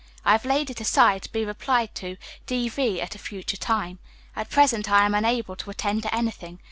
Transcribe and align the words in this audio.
I 0.25 0.31
have 0.31 0.45
laid 0.45 0.71
it 0.71 0.81
aside, 0.81 1.21
to 1.21 1.31
be 1.31 1.45
replied 1.45 1.93
to, 1.97 2.17
D.V., 2.47 2.99
at 3.01 3.13
a 3.13 3.19
future 3.19 3.55
time. 3.55 3.99
At 4.35 4.49
present 4.49 4.89
I 4.89 5.05
am 5.05 5.13
unable 5.13 5.55
to 5.57 5.69
attend 5.69 6.01
to 6.01 6.15
anything. 6.15 6.57